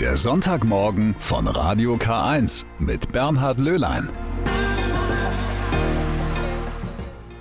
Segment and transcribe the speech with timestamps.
[0.00, 4.10] Der Sonntagmorgen von Radio K1 mit Bernhard Löhlein.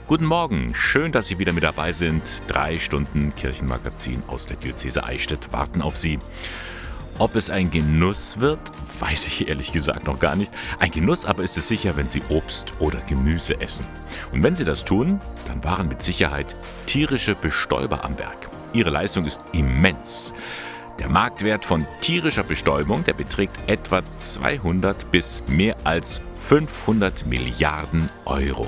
[0.08, 2.22] Guten Morgen, schön, dass Sie wieder mit dabei sind.
[2.48, 6.18] Drei Stunden Kirchenmagazin aus der Diözese Eichstätt warten auf Sie.
[7.20, 8.60] Ob es ein Genuss wird,
[9.00, 10.54] weiß ich ehrlich gesagt noch gar nicht.
[10.80, 13.86] Ein Genuss aber ist es sicher, wenn Sie Obst oder Gemüse essen.
[14.32, 18.48] Und wenn Sie das tun, dann waren mit Sicherheit tierische Bestäuber am Werk.
[18.72, 20.34] Ihre Leistung ist immens.
[21.00, 28.68] Der Marktwert von tierischer Bestäubung, der beträgt etwa 200 bis mehr als 500 Milliarden Euro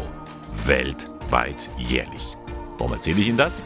[0.65, 2.35] weltweit jährlich.
[2.77, 3.63] Warum erzähle ich Ihnen das?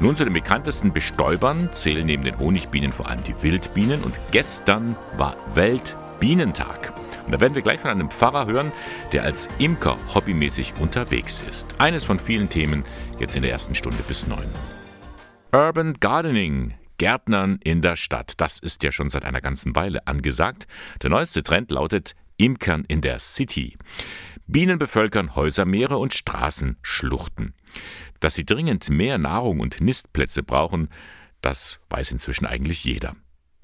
[0.00, 4.96] Nun zu den bekanntesten Bestäubern zählen neben den Honigbienen vor allem die Wildbienen und gestern
[5.16, 6.92] war Weltbienentag.
[7.26, 8.72] Und da werden wir gleich von einem Pfarrer hören,
[9.12, 11.68] der als Imker hobbymäßig unterwegs ist.
[11.78, 12.84] Eines von vielen Themen
[13.20, 14.48] jetzt in der ersten Stunde bis neun.
[15.52, 18.34] Urban Gardening, Gärtnern in der Stadt.
[18.36, 20.68] Das ist ja schon seit einer ganzen Weile angesagt.
[21.02, 23.76] Der neueste Trend lautet Imkern in der City.
[24.46, 27.54] Bienen bevölkern Häuser, Meere und Straßenschluchten.
[28.20, 30.90] Dass sie dringend mehr Nahrung und Nistplätze brauchen,
[31.40, 33.16] das weiß inzwischen eigentlich jeder.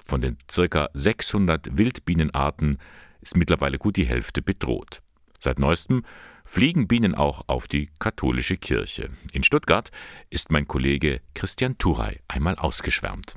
[0.05, 2.77] Von den circa 600 Wildbienenarten
[3.21, 5.01] ist mittlerweile gut die Hälfte bedroht.
[5.39, 6.03] Seit neuestem
[6.51, 9.11] fliegen Bienen auch auf die katholische Kirche.
[9.33, 9.91] In Stuttgart
[10.31, 13.35] ist mein Kollege Christian Turey einmal ausgeschwärmt.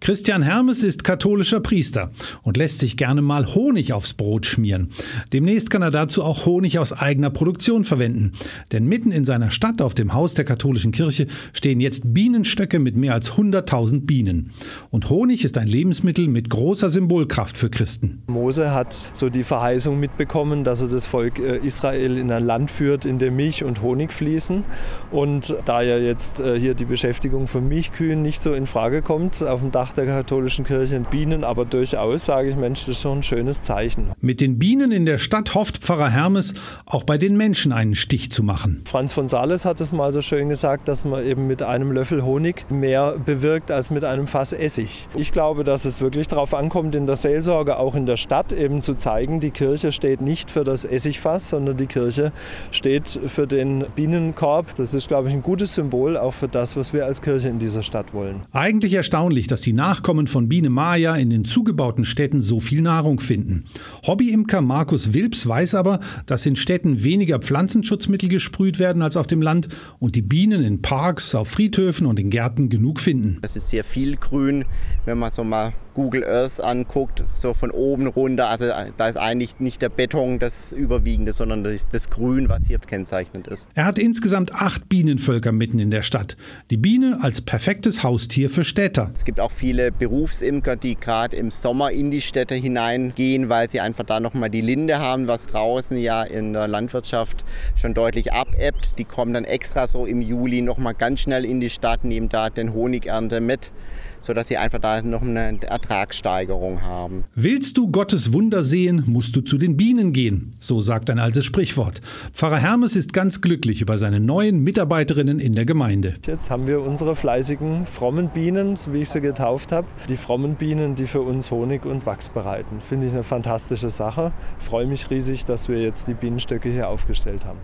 [0.00, 2.10] Christian Hermes ist katholischer Priester
[2.42, 4.90] und lässt sich gerne mal Honig aufs Brot schmieren.
[5.32, 8.32] Demnächst kann er dazu auch Honig aus eigener Produktion verwenden.
[8.72, 12.96] Denn mitten in seiner Stadt auf dem Haus der katholischen Kirche stehen jetzt Bienenstöcke mit
[12.96, 14.52] mehr als 100.000 Bienen.
[14.90, 18.22] Und Honig ist ein Lebensmittel mit großer Symbolkraft für Christen.
[18.26, 22.70] Mose hat so die Verheißung mitbekommen, dass er das Volk äh, Israel in ein Land
[22.70, 24.64] führt, in dem Milch und Honig fließen.
[25.10, 29.42] Und da ja jetzt äh, hier die Beschäftigung von Milchkühen nicht so in Frage kommt,
[29.52, 33.18] auf dem Dach der katholischen Kirche Bienen, aber durchaus sage ich, Mensch, das ist schon
[33.18, 34.12] ein schönes Zeichen.
[34.20, 36.54] Mit den Bienen in der Stadt hofft Pfarrer Hermes
[36.86, 38.82] auch bei den Menschen einen Stich zu machen.
[38.86, 42.22] Franz von Sales hat es mal so schön gesagt, dass man eben mit einem Löffel
[42.24, 45.08] Honig mehr bewirkt als mit einem Fass Essig.
[45.14, 48.82] Ich glaube, dass es wirklich darauf ankommt, in der Seelsorge, auch in der Stadt eben
[48.82, 52.32] zu zeigen, die Kirche steht nicht für das Essigfass, sondern die Kirche
[52.70, 54.74] steht für den Bienenkorb.
[54.76, 57.58] Das ist, glaube ich, ein gutes Symbol auch für das, was wir als Kirche in
[57.58, 58.42] dieser Stadt wollen.
[58.52, 63.20] Eigentlich erstaunlich, dass die Nachkommen von Biene Maya in den zugebauten Städten so viel Nahrung
[63.20, 63.64] finden.
[64.06, 69.42] Hobbyimker Markus Wilps weiß aber, dass in Städten weniger Pflanzenschutzmittel gesprüht werden als auf dem
[69.42, 73.38] Land und die Bienen in Parks, auf Friedhöfen und in Gärten genug finden.
[73.42, 74.64] Es ist sehr viel Grün,
[75.04, 78.66] wenn man so mal Google Earth anguckt, so von oben runter, also
[78.96, 83.46] da ist eigentlich nicht der Beton das Überwiegende, sondern das, das Grün, was hier kennzeichnend
[83.48, 83.66] ist.
[83.74, 86.36] Er hat insgesamt acht Bienenvölker mitten in der Stadt.
[86.70, 89.10] Die Biene als perfektes Haustier für Städter.
[89.14, 93.80] Es gibt auch viele Berufsimker, die gerade im Sommer in die Städte hineingehen, weil sie
[93.80, 97.44] einfach da nochmal die Linde haben, was draußen ja in der Landwirtschaft
[97.76, 98.98] schon deutlich abebbt.
[98.98, 102.50] Die kommen dann extra so im Juli nochmal ganz schnell in die Stadt, nehmen da
[102.50, 103.72] den Honigernte mit
[104.22, 107.24] sodass sie einfach da noch eine Ertragssteigerung haben.
[107.34, 111.44] Willst du Gottes Wunder sehen, musst du zu den Bienen gehen, so sagt ein altes
[111.44, 112.00] Sprichwort.
[112.32, 116.14] Pfarrer Hermes ist ganz glücklich über seine neuen Mitarbeiterinnen in der Gemeinde.
[116.26, 119.86] Jetzt haben wir unsere fleißigen, frommen Bienen, so wie ich sie getauft habe.
[120.08, 122.80] Die frommen Bienen, die für uns Honig und Wachs bereiten.
[122.80, 124.32] Finde ich eine fantastische Sache.
[124.58, 127.58] Freue mich riesig, dass wir jetzt die Bienenstöcke hier aufgestellt haben.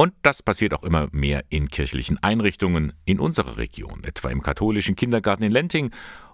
[0.00, 4.94] Und das passiert auch immer mehr in kirchlichen Einrichtungen in unserer Region, etwa im katholischen
[4.94, 5.90] Kindergarten in Lenting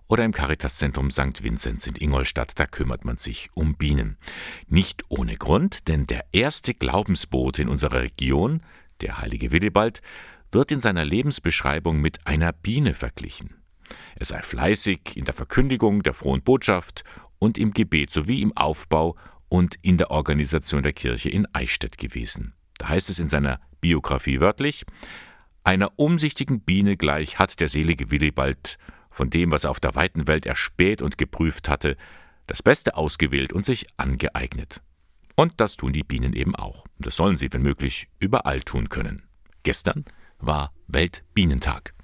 [0.07, 1.43] oder im Caritas-Zentrum St.
[1.43, 4.19] Vinzenz in Ingolstadt, da kümmert man sich um Bienen.
[4.69, 8.61] Nicht ohne Grund, denn der erste Glaubensbote in unserer Region,
[9.01, 10.03] der heilige Willibald,
[10.53, 13.63] wird in seiner Lebensbeschreibung mit einer Biene verglichen.
[14.17, 17.03] Er sei fleißig in der Verkündigung der frohen Botschaft
[17.39, 19.17] und im Gebet sowie im Aufbau
[19.49, 22.53] und in der Organisation der Kirche in Eichstätt gewesen.
[22.79, 24.85] Da heißt es in seiner Biografie wörtlich,
[25.63, 28.79] einer umsichtigen Biene gleich hat der selige Willibald
[29.11, 31.97] von dem, was er auf der weiten Welt erspäht und geprüft hatte,
[32.47, 34.83] das Beste ausgewählt und sich angeeignet.
[35.37, 36.85] Und das tun die Bienen eben auch.
[36.99, 39.23] Das sollen sie, wenn möglich, überall tun können.
[39.63, 40.05] Gestern
[40.39, 41.95] war Weltbienentag.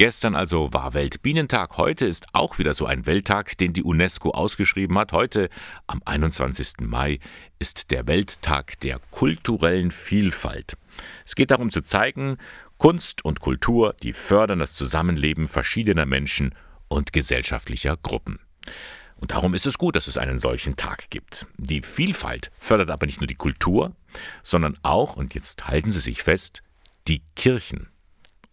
[0.00, 4.96] Gestern also war Weltbienentag, heute ist auch wieder so ein Welttag, den die UNESCO ausgeschrieben
[4.96, 5.12] hat.
[5.12, 5.50] Heute,
[5.88, 6.76] am 21.
[6.80, 7.18] Mai,
[7.58, 10.78] ist der Welttag der kulturellen Vielfalt.
[11.26, 12.38] Es geht darum zu zeigen,
[12.78, 16.54] Kunst und Kultur, die fördern das Zusammenleben verschiedener Menschen
[16.88, 18.40] und gesellschaftlicher Gruppen.
[19.20, 21.46] Und darum ist es gut, dass es einen solchen Tag gibt.
[21.58, 23.94] Die Vielfalt fördert aber nicht nur die Kultur,
[24.42, 26.62] sondern auch, und jetzt halten Sie sich fest,
[27.06, 27.90] die Kirchen.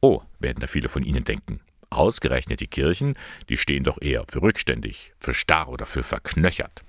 [0.02, 1.60] Oh, werden da viele von Ihnen denken.
[1.90, 3.18] Ausgerechnet die Kirchen,
[3.50, 6.84] die stehen doch eher für rückständig, für starr oder für verknöchert.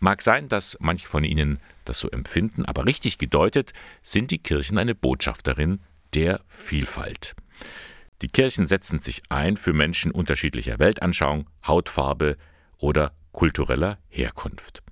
[0.00, 3.72] Mag sein, dass manche von Ihnen das so empfinden, aber richtig gedeutet
[4.02, 5.80] sind die Kirchen eine Botschafterin
[6.14, 7.34] der Vielfalt.
[8.22, 12.36] Die Kirchen setzen sich ein für Menschen unterschiedlicher Weltanschauung, Hautfarbe
[12.78, 14.82] oder kultureller Herkunft.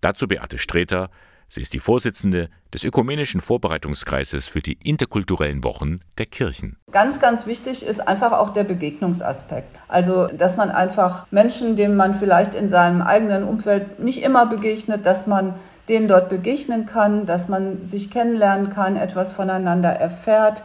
[0.00, 1.10] Dazu Beate Streter,
[1.50, 6.76] Sie ist die Vorsitzende des Ökumenischen Vorbereitungskreises für die interkulturellen Wochen der Kirchen.
[6.92, 9.80] Ganz, ganz wichtig ist einfach auch der Begegnungsaspekt.
[9.88, 15.06] Also, dass man einfach Menschen, denen man vielleicht in seinem eigenen Umfeld nicht immer begegnet,
[15.06, 15.54] dass man
[15.88, 20.62] denen dort begegnen kann, dass man sich kennenlernen kann, etwas voneinander erfährt,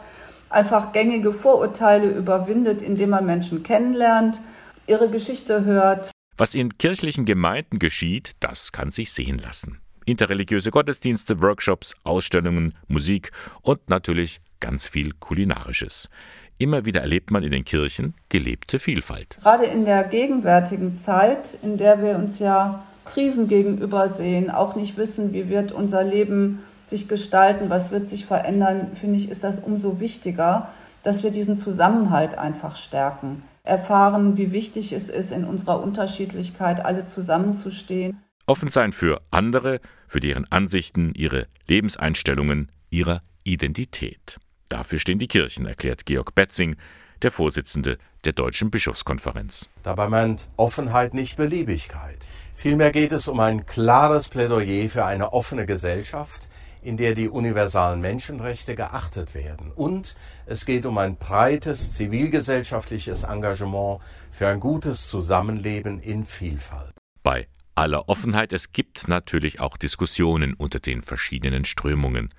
[0.50, 4.42] einfach gängige Vorurteile überwindet, indem man Menschen kennenlernt,
[4.86, 6.10] ihre Geschichte hört.
[6.36, 13.30] Was in kirchlichen Gemeinden geschieht, das kann sich sehen lassen interreligiöse Gottesdienste, Workshops, Ausstellungen, Musik
[13.62, 16.08] und natürlich ganz viel Kulinarisches.
[16.56, 19.38] Immer wieder erlebt man in den Kirchen gelebte Vielfalt.
[19.42, 24.96] Gerade in der gegenwärtigen Zeit, in der wir uns ja Krisen gegenüber sehen, auch nicht
[24.96, 29.58] wissen, wie wird unser Leben sich gestalten, was wird sich verändern, finde ich, ist das
[29.58, 30.70] umso wichtiger,
[31.02, 33.42] dass wir diesen Zusammenhalt einfach stärken.
[33.64, 38.18] Erfahren, wie wichtig es ist, in unserer Unterschiedlichkeit alle zusammenzustehen.
[38.46, 44.38] Offen sein für andere, für deren Ansichten, ihre Lebenseinstellungen, ihrer Identität.
[44.68, 46.76] Dafür stehen die Kirchen, erklärt Georg Betzing,
[47.22, 49.70] der Vorsitzende der Deutschen Bischofskonferenz.
[49.82, 52.18] Dabei meint Offenheit nicht Beliebigkeit.
[52.54, 56.50] Vielmehr geht es um ein klares Plädoyer für eine offene Gesellschaft,
[56.82, 59.72] in der die universalen Menschenrechte geachtet werden.
[59.72, 64.00] Und es geht um ein breites zivilgesellschaftliches Engagement
[64.30, 66.92] für ein gutes Zusammenleben in Vielfalt.
[67.22, 72.30] Bei aller Offenheit, es gibt natürlich auch Diskussionen unter den verschiedenen Strömungen.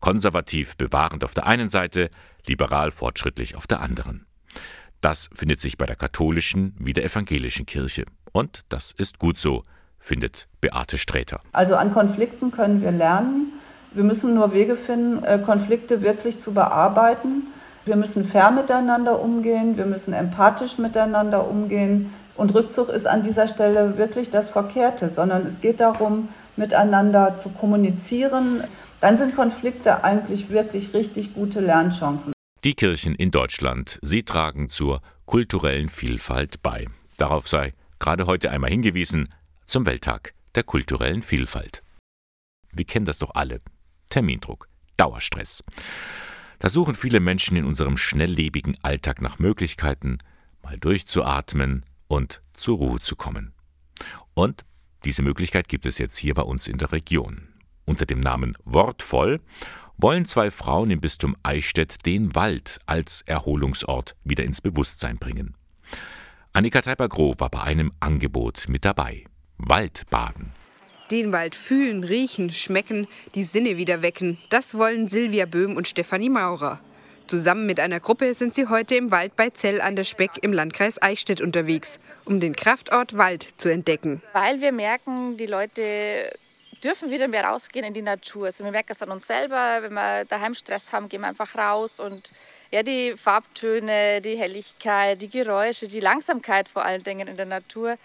[0.00, 2.10] Konservativ bewahrend auf der einen Seite,
[2.46, 4.26] liberal fortschrittlich auf der anderen.
[5.00, 8.04] Das findet sich bei der katholischen wie der evangelischen Kirche.
[8.32, 9.62] Und das ist gut so,
[9.98, 11.40] findet Beate Sträter.
[11.52, 13.52] Also an Konflikten können wir lernen.
[13.92, 17.44] Wir müssen nur Wege finden, äh, Konflikte wirklich zu bearbeiten.
[17.84, 22.12] Wir müssen fair miteinander umgehen, wir müssen empathisch miteinander umgehen.
[22.36, 27.50] Und Rückzug ist an dieser Stelle wirklich das Verkehrte, sondern es geht darum, miteinander zu
[27.50, 28.64] kommunizieren.
[29.00, 32.32] Dann sind Konflikte eigentlich wirklich richtig gute Lernchancen.
[32.64, 36.86] Die Kirchen in Deutschland, sie tragen zur kulturellen Vielfalt bei.
[37.18, 39.28] Darauf sei gerade heute einmal hingewiesen
[39.66, 41.82] zum Welttag der kulturellen Vielfalt.
[42.74, 43.58] Wir kennen das doch alle.
[44.10, 45.62] Termindruck, Dauerstress.
[46.58, 50.18] Da suchen viele Menschen in unserem schnelllebigen Alltag nach Möglichkeiten,
[50.62, 51.84] mal durchzuatmen,
[52.14, 53.52] und zur Ruhe zu kommen.
[54.34, 54.64] Und
[55.04, 57.48] diese Möglichkeit gibt es jetzt hier bei uns in der Region.
[57.86, 59.40] Unter dem Namen Wortvoll
[59.98, 65.56] wollen zwei Frauen im Bistum Eichstätt den Wald als Erholungsort wieder ins Bewusstsein bringen.
[66.52, 69.24] Annika Teiper-Groh war bei einem Angebot mit dabei.
[69.58, 70.52] Waldbaden.
[71.10, 74.38] Den Wald fühlen, riechen, schmecken, die Sinne wieder wecken.
[74.50, 76.80] Das wollen Silvia Böhm und Stefanie Maurer.
[77.26, 80.52] Zusammen mit einer Gruppe sind sie heute im Wald bei Zell an der Speck im
[80.52, 84.22] Landkreis Eichstätt unterwegs, um den Kraftort Wald zu entdecken.
[84.34, 86.30] Weil wir merken, die Leute
[86.82, 88.46] dürfen wieder mehr rausgehen in die Natur.
[88.46, 91.56] Also wir merken es an uns selber, wenn wir daheim Stress haben, gehen wir einfach
[91.56, 92.32] raus und
[92.70, 97.96] ja, die Farbtöne, die Helligkeit, die Geräusche, die Langsamkeit vor allen Dingen in der Natur,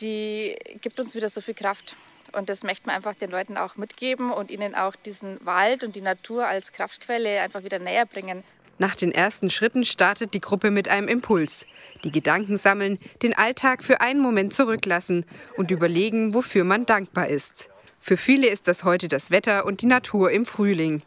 [0.00, 1.96] die gibt uns wieder so viel Kraft.
[2.34, 5.96] Und das möchten wir einfach den Leuten auch mitgeben und ihnen auch diesen Wald und
[5.96, 8.42] die Natur als Kraftquelle einfach wieder näher bringen.
[8.78, 11.64] Nach den ersten Schritten startet die Gruppe mit einem Impuls.
[12.02, 15.24] Die Gedanken sammeln, den Alltag für einen Moment zurücklassen
[15.56, 17.70] und überlegen, wofür man dankbar ist.
[18.00, 21.02] Für viele ist das heute das Wetter und die Natur im Frühling.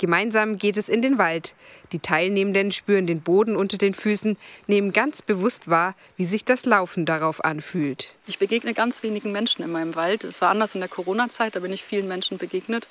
[0.00, 1.54] Gemeinsam geht es in den Wald.
[1.92, 6.64] Die Teilnehmenden spüren den Boden unter den Füßen, nehmen ganz bewusst wahr, wie sich das
[6.64, 8.14] Laufen darauf anfühlt.
[8.26, 10.24] Ich begegne ganz wenigen Menschen in meinem Wald.
[10.24, 12.88] Es war anders in der Corona-Zeit, da bin ich vielen Menschen begegnet.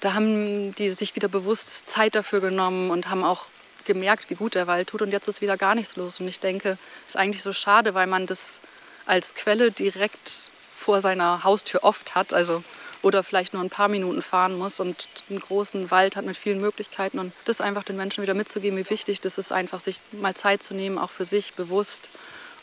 [0.00, 3.46] Da haben die sich wieder bewusst Zeit dafür genommen und haben auch
[3.86, 5.00] gemerkt, wie gut der Wald tut.
[5.00, 6.20] Und jetzt ist wieder gar nichts los.
[6.20, 6.76] Und ich denke,
[7.06, 8.60] es ist eigentlich so schade, weil man das
[9.06, 12.34] als Quelle direkt vor seiner Haustür oft hat.
[12.34, 12.62] Also
[13.02, 16.60] oder vielleicht nur ein paar Minuten fahren muss und einen großen Wald hat mit vielen
[16.60, 17.18] Möglichkeiten.
[17.18, 20.62] Und das einfach den Menschen wieder mitzugeben, wie wichtig das ist, einfach sich mal Zeit
[20.62, 22.08] zu nehmen, auch für sich bewusst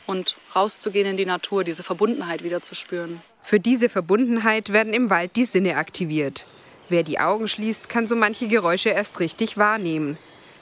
[0.05, 3.21] und rauszugehen in die Natur, diese Verbundenheit wieder zu spüren.
[3.43, 6.45] Für diese Verbundenheit werden im Wald die Sinne aktiviert.
[6.89, 10.17] Wer die Augen schließt, kann so manche Geräusche erst richtig wahrnehmen.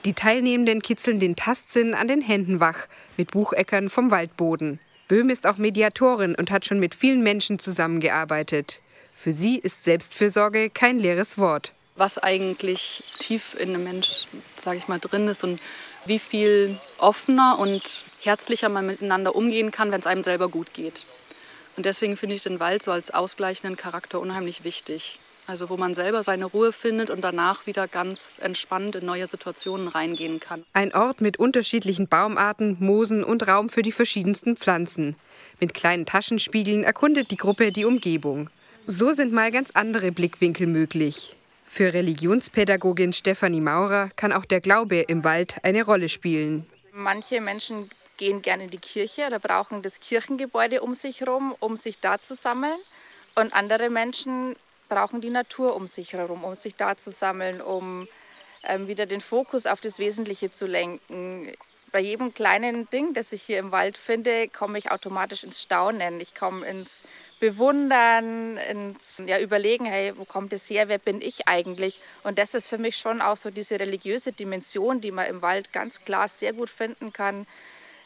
[0.05, 4.79] Die Teilnehmenden kitzeln den Tastsinn an den Händen wach mit Bucheckern vom Waldboden.
[5.07, 8.81] Böhm ist auch Mediatorin und hat schon mit vielen Menschen zusammengearbeitet.
[9.25, 11.73] Für sie ist Selbstfürsorge kein leeres Wort.
[11.95, 15.59] Was eigentlich tief in einem Mensch, sage ich mal, drin ist und
[16.05, 21.07] wie viel offener und herzlicher man miteinander umgehen kann, wenn es einem selber gut geht.
[21.75, 25.17] Und deswegen finde ich den Wald so als ausgleichenden Charakter unheimlich wichtig.
[25.47, 29.87] Also wo man selber seine Ruhe findet und danach wieder ganz entspannt in neue Situationen
[29.87, 30.63] reingehen kann.
[30.73, 35.15] Ein Ort mit unterschiedlichen Baumarten, Moosen und Raum für die verschiedensten Pflanzen.
[35.59, 38.51] Mit kleinen Taschenspiegeln erkundet die Gruppe die Umgebung.
[38.87, 41.35] So sind mal ganz andere Blickwinkel möglich.
[41.63, 46.67] Für Religionspädagogin Stefanie Maurer kann auch der Glaube im Wald eine Rolle spielen.
[46.93, 51.75] Manche Menschen gehen gerne in die Kirche oder brauchen das Kirchengebäude um sich herum, um
[51.75, 52.77] sich da zu sammeln.
[53.33, 54.55] Und andere Menschen
[54.87, 58.07] brauchen die Natur um sich herum, um sich da zu sammeln, um
[58.63, 61.51] ähm, wieder den Fokus auf das Wesentliche zu lenken.
[61.95, 66.19] Bei jedem kleinen Ding, das ich hier im Wald finde, komme ich automatisch ins Staunen.
[66.19, 67.03] Ich komme ins
[67.39, 72.01] Bewundern, ins ja, Überlegen, hey, wo kommt es her, wer bin ich eigentlich?
[72.23, 75.71] Und das ist für mich schon auch so diese religiöse Dimension, die man im Wald
[75.71, 77.47] ganz klar sehr gut finden kann.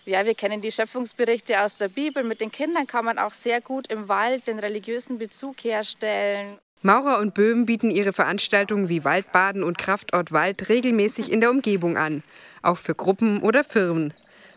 [0.05, 2.23] Ja, wir kennen die Schöpfungsberichte aus der Bibel.
[2.23, 6.59] Mit den Kindern kann man auch sehr gut im Wald den religiösen Bezug herstellen.
[6.81, 11.97] Maurer und Böhm bieten ihre Veranstaltungen wie Waldbaden und Kraftort Wald regelmäßig in der Umgebung
[11.97, 12.23] an,
[12.61, 14.13] auch für Gruppen oder Firmen.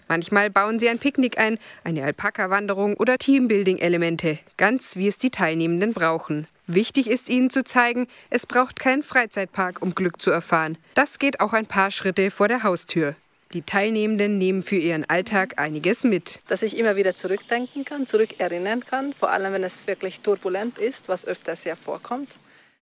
[0.07, 5.95] Manchmal bauen sie ein Picknick ein, eine Alpaka-Wanderung oder Teambuilding-Elemente, ganz wie es die Teilnehmenden
[5.95, 6.47] brauchen.
[6.69, 10.79] Wichtig ist ihnen zu zeigen, es braucht keinen Freizeitpark, um Glück zu erfahren.
[10.95, 13.17] Das geht auch ein paar Schritte vor der Haustür.
[13.53, 16.41] Die Teilnehmenden nehmen für ihren Alltag einiges mit.
[16.49, 21.09] Dass ich immer wieder zurückdenken kann, zurückerinnern kann, vor allem wenn es wirklich turbulent ist,
[21.09, 22.31] was öfters ja vorkommt.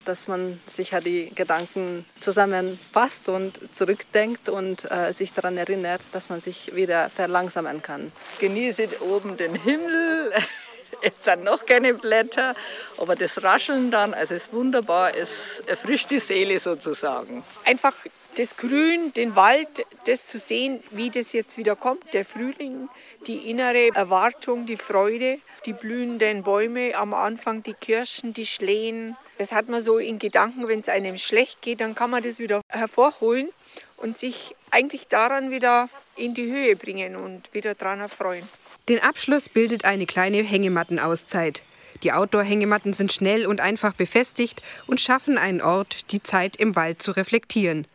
[0.03, 6.29] Dass man sich ja die Gedanken zusammenfasst und zurückdenkt und äh, sich daran erinnert, dass
[6.29, 8.11] man sich wieder verlangsamen kann.
[8.39, 10.33] Genieße oben den Himmel.
[11.01, 12.55] Jetzt sind noch keine Blätter,
[12.97, 17.43] aber das Rascheln dann, also es ist wunderbar, es erfrischt die Seele sozusagen.
[17.65, 17.93] Einfach
[18.37, 22.87] das Grün, den Wald, das zu sehen, wie das jetzt wieder kommt, der Frühling,
[23.25, 29.17] die innere Erwartung, die Freude, die blühenden Bäume am Anfang, die Kirschen, die Schlehen.
[29.39, 32.37] Das hat man so in Gedanken, wenn es einem schlecht geht, dann kann man das
[32.37, 33.49] wieder hervorholen
[33.97, 38.47] und sich eigentlich daran wieder in die Höhe bringen und wieder daran erfreuen.
[38.87, 41.63] Den Abschluss bildet eine kleine Hängemattenauszeit.
[42.03, 47.01] Die Outdoor-Hängematten sind schnell und einfach befestigt und schaffen einen Ort, die Zeit im Wald
[47.01, 47.87] zu reflektieren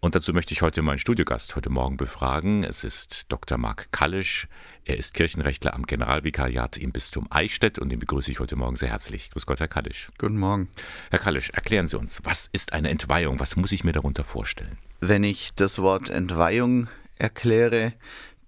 [0.00, 2.64] Und dazu möchte ich heute meinen Studiogast heute Morgen befragen.
[2.64, 3.58] Es ist Dr.
[3.58, 4.48] Marc Kallisch.
[4.84, 8.88] Er ist Kirchenrechtler am Generalvikariat im Bistum Eichstätt und den begrüße ich heute Morgen sehr
[8.88, 9.30] herzlich.
[9.30, 10.08] Grüß Gott, Herr Kallisch.
[10.18, 10.68] Guten Morgen.
[11.10, 13.38] Herr Kallisch, erklären Sie uns, was ist eine Entweihung?
[13.38, 14.76] Was muss ich mir darunter vorstellen?
[14.98, 17.92] Wenn ich das Wort Entweihung erkläre,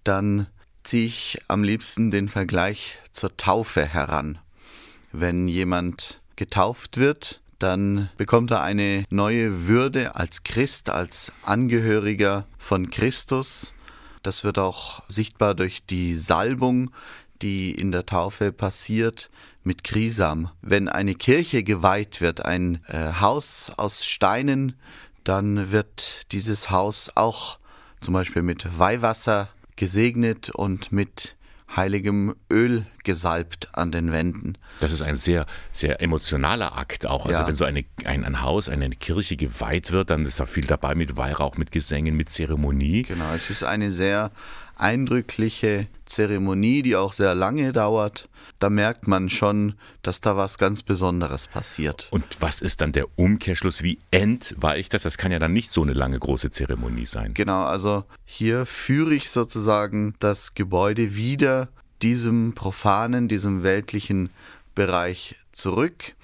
[0.03, 0.49] dann
[0.83, 4.41] ziehe ich am liebsten den Vergleich zur Taufe heran.
[5.13, 12.89] Wenn jemand getauft wird, dann bekommt er eine neue Würde als Christ, als Angehöriger von
[12.89, 13.73] Christus.
[14.23, 16.91] Das wird auch sichtbar durch die Salbung,
[17.43, 19.31] die in der Taufe passiert
[19.63, 20.51] mit Krisam.
[20.63, 24.77] Wenn eine Kirche geweiht wird, ein äh, Haus aus Steinen,
[25.25, 27.59] dann wird dieses Haus auch
[28.01, 31.37] zum Beispiel mit Weihwasser gesegnet und mit
[31.77, 34.59] heiligem Öl gesalbt an den Wänden.
[34.81, 37.27] Das ist ein sehr, sehr emotionaler Akt auch.
[37.27, 37.47] Also ja.
[37.47, 40.95] wenn so eine, ein, ein Haus, eine Kirche geweiht wird, dann ist da viel dabei
[40.95, 43.03] mit Weihrauch, mit Gesängen, mit Zeremonie.
[43.03, 44.31] Genau, es ist eine sehr
[44.81, 48.29] eindrückliche Zeremonie, die auch sehr lange dauert.
[48.59, 52.09] Da merkt man schon, dass da was ganz Besonderes passiert.
[52.11, 53.83] Und was ist dann der Umkehrschluss?
[53.83, 55.03] Wie entweicht das?
[55.03, 57.35] Das kann ja dann nicht so eine lange große Zeremonie sein.
[57.35, 61.69] Genau, also hier führe ich sozusagen das Gebäude wieder
[62.03, 64.31] diesem profanen, diesem weltlichen
[64.75, 66.15] Bereich zurück.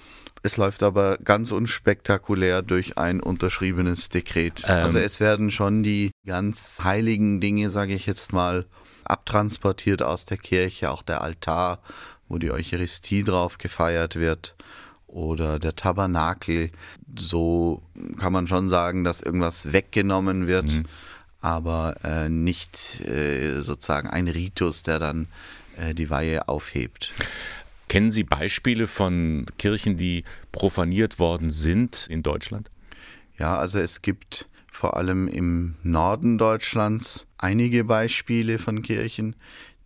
[0.44, 4.64] Es läuft aber ganz unspektakulär durch ein unterschriebenes Dekret.
[4.68, 4.84] Ähm.
[4.84, 8.66] Also es werden schon die ganz heiligen Dinge, sage ich jetzt mal,
[9.04, 11.78] abtransportiert aus der Kirche, auch der Altar,
[12.28, 14.54] wo die Eucharistie drauf gefeiert wird
[15.06, 16.70] oder der Tabernakel.
[17.18, 17.80] So
[18.18, 20.84] kann man schon sagen, dass irgendwas weggenommen wird, mhm.
[21.40, 25.26] aber äh, nicht äh, sozusagen ein Ritus, der dann
[25.78, 27.14] äh, die Weihe aufhebt.
[27.88, 32.70] Kennen Sie Beispiele von Kirchen, die profaniert worden sind in Deutschland?
[33.38, 39.36] Ja, also es gibt vor allem im Norden Deutschlands einige Beispiele von Kirchen,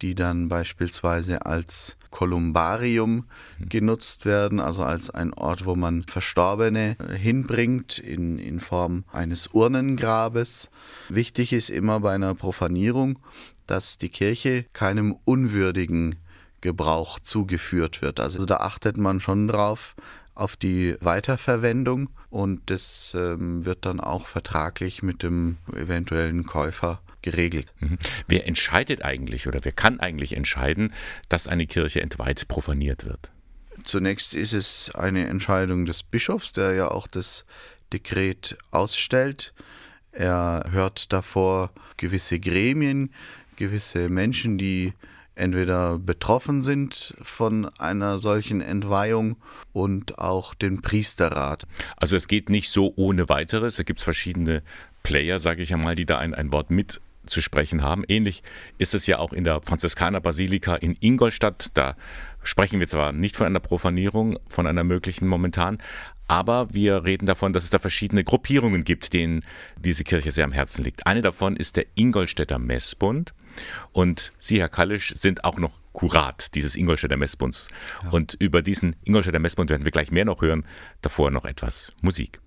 [0.00, 3.24] die dann beispielsweise als Kolumbarium
[3.60, 10.70] genutzt werden, also als ein Ort, wo man Verstorbene hinbringt in, in Form eines Urnengrabes.
[11.08, 13.18] Wichtig ist immer bei einer Profanierung,
[13.66, 16.16] dass die Kirche keinem unwürdigen
[16.60, 18.20] Gebrauch zugeführt wird.
[18.20, 19.94] Also da achtet man schon drauf,
[20.38, 27.72] auf die Weiterverwendung und das ähm, wird dann auch vertraglich mit dem eventuellen Käufer geregelt.
[27.80, 27.98] Mhm.
[28.28, 30.94] Wer entscheidet eigentlich oder wer kann eigentlich entscheiden,
[31.28, 33.30] dass eine Kirche entweiht profaniert wird?
[33.84, 37.44] Zunächst ist es eine Entscheidung des Bischofs, der ja auch das
[37.92, 39.52] Dekret ausstellt.
[40.12, 43.12] Er hört davor gewisse Gremien,
[43.56, 44.92] gewisse Menschen, die
[45.38, 49.36] entweder betroffen sind von einer solchen Entweihung
[49.72, 51.66] und auch den Priesterrat.
[51.96, 53.76] Also es geht nicht so ohne weiteres.
[53.76, 54.62] Da gibt es verschiedene
[55.02, 58.04] Player, sage ich einmal, die da ein, ein Wort mit zu sprechen haben.
[58.08, 58.42] Ähnlich
[58.78, 61.70] ist es ja auch in der Franziskanerbasilika in Ingolstadt.
[61.74, 61.96] Da
[62.42, 65.78] sprechen wir zwar nicht von einer Profanierung, von einer möglichen momentan,
[66.26, 69.42] aber wir reden davon, dass es da verschiedene Gruppierungen gibt, denen
[69.78, 71.06] diese Kirche sehr am Herzen liegt.
[71.06, 73.32] Eine davon ist der Ingolstädter Messbund.
[73.92, 77.68] Und Sie, Herr Kallisch, sind auch noch Kurat dieses Ingolstädter Messbunds.
[78.04, 78.10] Ja.
[78.10, 80.64] Und über diesen Ingolstädter Messbund werden wir gleich mehr noch hören.
[81.02, 82.40] Davor noch etwas Musik.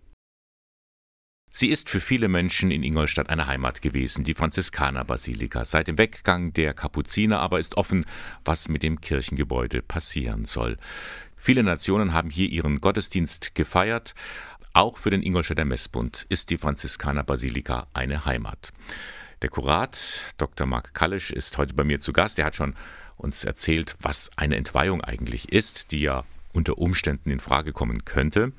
[1.54, 5.66] Sie ist für viele Menschen in Ingolstadt eine Heimat gewesen, die Franziskanerbasilika.
[5.66, 8.06] Seit dem Weggang der Kapuziner aber ist offen,
[8.46, 10.78] was mit dem Kirchengebäude passieren soll.
[11.36, 14.16] Viele Nationen haben hier ihren Gottesdienst gefeiert.
[14.72, 18.72] Auch für den Ingolstädter Messbund ist die Franziskanerbasilika eine Heimat.
[19.42, 20.68] Der Kurat, Dr.
[20.68, 22.38] Marc Kallisch, ist heute bei mir zu Gast.
[22.38, 22.76] Er hat schon
[23.18, 28.52] uns erzählt, was eine Entweihung eigentlich ist, die ja unter Umständen in Frage kommen könnte.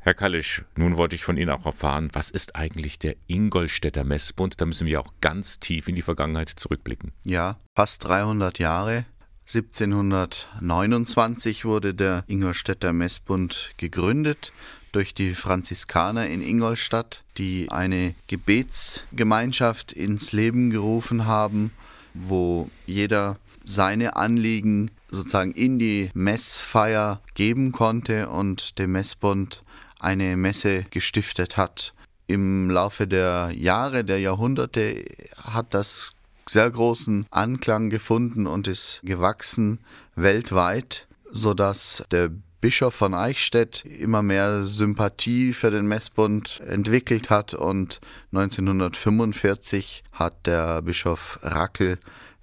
[0.00, 4.60] Herr Kallisch, nun wollte ich von Ihnen auch erfahren, was ist eigentlich der Ingolstädter Messbund?
[4.60, 7.12] Da müssen wir auch ganz tief in die Vergangenheit zurückblicken.
[7.24, 9.06] Ja, fast 300 Jahre.
[9.46, 14.52] 1729 wurde der Ingolstädter Messbund gegründet
[14.96, 21.70] durch die Franziskaner in Ingolstadt, die eine Gebetsgemeinschaft ins Leben gerufen haben,
[22.14, 29.62] wo jeder seine Anliegen sozusagen in die Messfeier geben konnte und der Messbund
[30.00, 31.92] eine Messe gestiftet hat.
[32.26, 35.04] Im Laufe der Jahre, der Jahrhunderte
[35.44, 36.12] hat das
[36.48, 39.78] sehr großen Anklang gefunden und ist gewachsen
[40.14, 42.30] weltweit, sodass der
[42.60, 48.00] Bischof von Eichstätt immer mehr Sympathie für den Messbund entwickelt hat und
[48.32, 51.98] 1945 hat der Bischof Rackel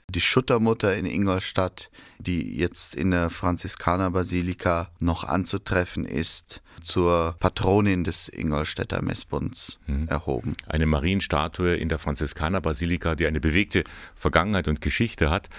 [0.10, 8.30] die Schuttermutter in Ingolstadt, die jetzt in der Franziskanerbasilika noch anzutreffen ist, zur Patronin des
[8.30, 10.08] Ingolstädter Messbunds hm.
[10.08, 10.54] erhoben.
[10.68, 13.84] Eine Marienstatue in der Franziskanerbasilika, die eine bewegte
[14.16, 15.50] Vergangenheit und Geschichte hat.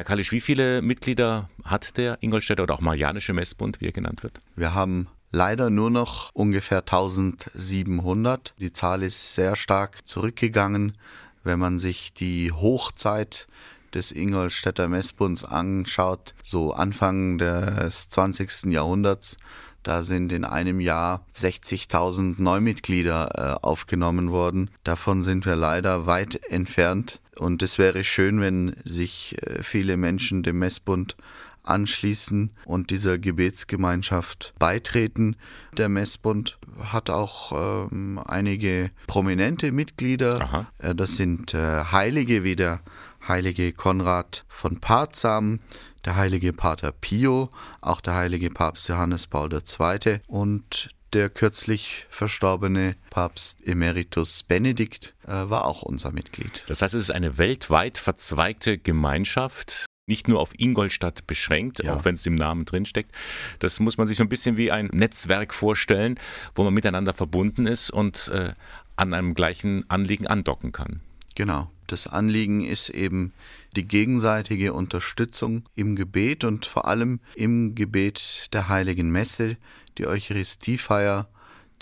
[0.00, 4.22] Herr Kalisch, wie viele Mitglieder hat der Ingolstädter oder auch Marianische Messbund, wie er genannt
[4.22, 4.40] wird?
[4.56, 8.54] Wir haben leider nur noch ungefähr 1700.
[8.58, 10.96] Die Zahl ist sehr stark zurückgegangen.
[11.44, 13.46] Wenn man sich die Hochzeit
[13.92, 18.72] des Ingolstädter Messbunds anschaut, so Anfang des 20.
[18.72, 19.36] Jahrhunderts,
[19.82, 24.70] da sind in einem Jahr 60.000 Neumitglieder äh, aufgenommen worden.
[24.84, 27.20] Davon sind wir leider weit entfernt.
[27.36, 31.16] Und es wäre schön, wenn sich äh, viele Menschen dem Messbund
[31.62, 35.36] anschließen und dieser Gebetsgemeinschaft beitreten.
[35.76, 40.66] Der Messbund hat auch ähm, einige prominente Mitglieder.
[40.78, 42.80] Äh, das sind äh, Heilige wie der
[43.26, 45.60] heilige Konrad von Parzam,
[46.04, 50.20] der heilige Pater Pio, auch der heilige Papst Johannes Paul II.
[50.26, 56.64] und der kürzlich verstorbene Papst Emeritus Benedikt äh, war auch unser Mitglied.
[56.68, 61.94] Das heißt, es ist eine weltweit verzweigte Gemeinschaft, nicht nur auf Ingolstadt beschränkt, ja.
[61.94, 63.12] auch wenn es im Namen drinsteckt.
[63.58, 66.18] Das muss man sich so ein bisschen wie ein Netzwerk vorstellen,
[66.54, 68.52] wo man miteinander verbunden ist und äh,
[68.96, 71.00] an einem gleichen Anliegen andocken kann.
[71.34, 71.70] Genau.
[71.86, 73.32] Das Anliegen ist eben
[73.74, 79.56] die gegenseitige Unterstützung im Gebet und vor allem im Gebet der heiligen Messe,
[79.98, 81.28] die Eucharistiefeier,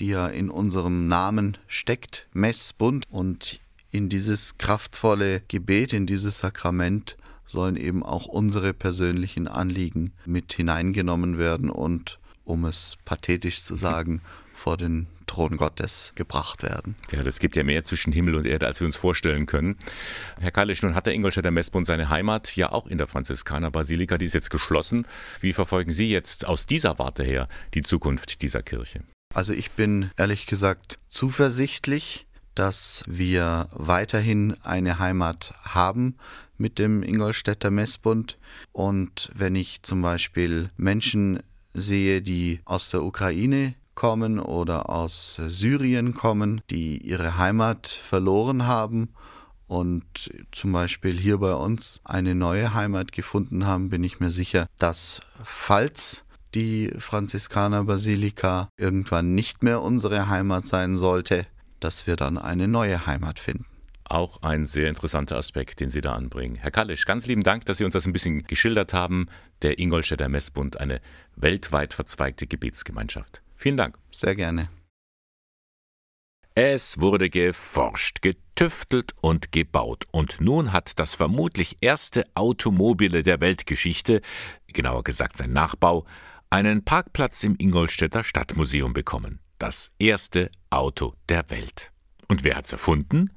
[0.00, 3.04] die ja in unserem Namen steckt, Messbund.
[3.11, 10.52] Und in dieses kraftvolle Gebet, in dieses Sakrament sollen eben auch unsere persönlichen Anliegen mit
[10.52, 14.20] hineingenommen werden und, um es pathetisch zu sagen,
[14.58, 16.96] vor den Thron Gottes gebracht werden.
[17.12, 19.76] Ja, das gibt ja mehr zwischen Himmel und Erde, als wir uns vorstellen können.
[20.40, 24.24] Herr Kalisch, nun hat der Ingolstädter Messbund seine Heimat ja auch in der Franziskanerbasilika, die
[24.24, 25.06] ist jetzt geschlossen.
[25.40, 29.02] Wie verfolgen Sie jetzt aus dieser Warte her die Zukunft dieser Kirche?
[29.34, 36.16] Also ich bin ehrlich gesagt zuversichtlich, dass wir weiterhin eine Heimat haben
[36.56, 38.36] mit dem Ingolstädter Messbund.
[38.72, 41.40] Und wenn ich zum Beispiel Menschen
[41.72, 49.08] sehe, die aus der Ukraine kommen oder aus Syrien kommen, die ihre Heimat verloren haben
[49.66, 50.04] und
[50.52, 55.20] zum Beispiel hier bei uns eine neue Heimat gefunden haben, bin ich mir sicher, dass
[55.42, 61.44] falls die Franziskanerbasilika irgendwann nicht mehr unsere Heimat sein sollte,
[61.80, 63.66] dass wir dann eine neue Heimat finden.
[64.04, 66.54] Auch ein sehr interessanter Aspekt, den Sie da anbringen.
[66.54, 69.26] Herr Kallisch, ganz lieben Dank, dass Sie uns das ein bisschen geschildert haben.
[69.62, 71.00] Der Ingolstädter Messbund, eine
[71.34, 73.42] weltweit verzweigte Gebetsgemeinschaft.
[73.58, 73.98] Vielen Dank.
[74.12, 74.68] Sehr gerne.
[76.54, 80.04] Es wurde geforscht, getüftelt und gebaut.
[80.12, 84.22] Und nun hat das vermutlich erste Automobile der Weltgeschichte,
[84.68, 86.06] genauer gesagt sein Nachbau,
[86.50, 89.40] einen Parkplatz im Ingolstädter Stadtmuseum bekommen.
[89.58, 91.90] Das erste Auto der Welt.
[92.28, 93.32] Und wer hat's erfunden?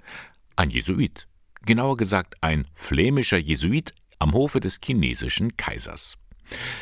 [0.56, 1.28] Ein Jesuit.
[1.66, 6.18] Genauer gesagt ein flämischer Jesuit am Hofe des chinesischen Kaisers.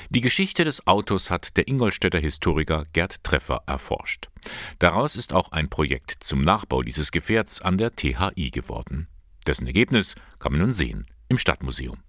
[0.09, 4.29] Die Geschichte des Autos hat der Ingolstädter Historiker Gerd Treffer erforscht.
[4.79, 9.07] Daraus ist auch ein Projekt zum Nachbau dieses Gefährts an der THI geworden.
[9.45, 11.99] Dessen Ergebnis kann man nun sehen im Stadtmuseum.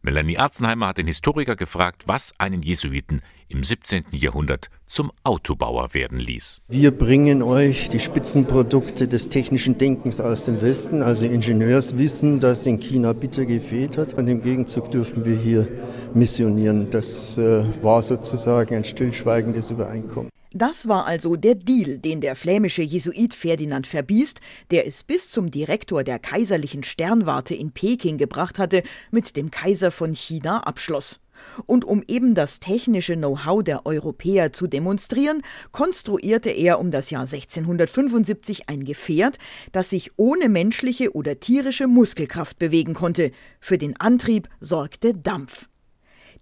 [0.00, 4.04] Melanie Arzenheimer hat den Historiker gefragt, was einen Jesuiten im 17.
[4.12, 6.62] Jahrhundert zum Autobauer werden ließ.
[6.68, 12.78] Wir bringen euch die Spitzenprodukte des technischen Denkens aus dem Westen, also Ingenieurswissen, das in
[12.78, 14.14] China bitter gefehlt hat.
[14.14, 15.68] Und im Gegenzug dürfen wir hier
[16.14, 16.88] missionieren.
[16.90, 20.30] Das äh, war sozusagen ein stillschweigendes Übereinkommen.
[20.54, 25.50] Das war also der Deal, den der flämische Jesuit Ferdinand Verbiest, der es bis zum
[25.50, 31.21] Direktor der kaiserlichen Sternwarte in Peking gebracht hatte, mit dem Kaiser von China abschloss.
[31.66, 37.22] Und um eben das technische Know-how der Europäer zu demonstrieren, konstruierte er um das Jahr
[37.22, 39.38] 1675 ein Gefährt,
[39.72, 43.32] das sich ohne menschliche oder tierische Muskelkraft bewegen konnte.
[43.60, 45.68] Für den Antrieb sorgte Dampf.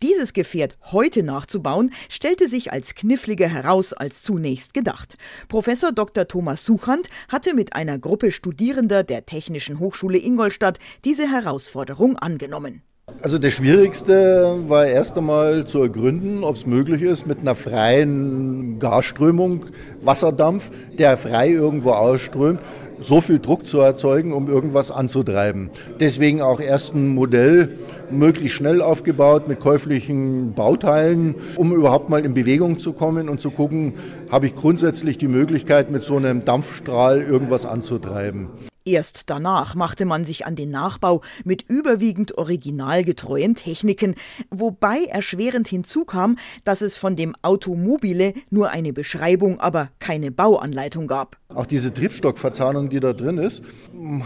[0.03, 5.19] Dieses Gefährt heute nachzubauen, stellte sich als kniffliger heraus als zunächst gedacht.
[5.49, 6.27] Professor Dr.
[6.27, 12.83] Thomas Suchand hatte mit einer Gruppe Studierender der Technischen Hochschule Ingolstadt diese Herausforderung angenommen.
[13.23, 18.79] Also das Schwierigste war erst einmal zu ergründen, ob es möglich ist, mit einer freien
[18.79, 19.67] Gasströmung,
[20.03, 22.61] Wasserdampf, der frei irgendwo ausströmt,
[22.99, 25.71] so viel Druck zu erzeugen, um irgendwas anzutreiben.
[26.01, 27.77] Deswegen auch erst ein Modell
[28.11, 33.51] möglichst schnell aufgebaut mit käuflichen Bauteilen, um überhaupt mal in Bewegung zu kommen und zu
[33.51, 33.95] gucken,
[34.31, 38.49] habe ich grundsätzlich die Möglichkeit, mit so einem Dampfstrahl irgendwas anzutreiben.
[38.91, 44.17] Erst danach machte man sich an den Nachbau mit überwiegend originalgetreuen Techniken,
[44.51, 51.37] wobei erschwerend hinzukam, dass es von dem Automobile nur eine Beschreibung, aber keine Bauanleitung gab.
[51.53, 53.63] Auch diese Triebstockverzahnung, die da drin ist,